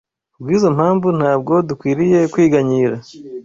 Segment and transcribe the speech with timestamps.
[0.33, 2.95] Ku bw’izo mpamvu, ntabwo dukwiriye kwiganyira